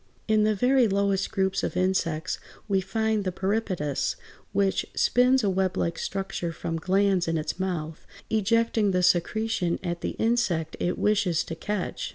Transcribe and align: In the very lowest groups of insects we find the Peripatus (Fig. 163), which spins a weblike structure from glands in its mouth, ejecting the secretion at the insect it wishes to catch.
In 0.27 0.45
the 0.45 0.55
very 0.55 0.87
lowest 0.87 1.29
groups 1.29 1.61
of 1.61 1.77
insects 1.77 2.39
we 2.67 2.81
find 2.81 3.23
the 3.23 3.31
Peripatus 3.31 4.15
(Fig. 4.15 4.19
163), 4.53 4.65
which 4.93 4.99
spins 4.99 5.43
a 5.43 5.47
weblike 5.47 5.99
structure 5.99 6.51
from 6.51 6.77
glands 6.79 7.27
in 7.27 7.37
its 7.37 7.59
mouth, 7.59 8.07
ejecting 8.31 8.93
the 8.93 9.03
secretion 9.03 9.77
at 9.83 10.01
the 10.01 10.15
insect 10.17 10.75
it 10.79 10.97
wishes 10.97 11.43
to 11.43 11.53
catch. 11.53 12.09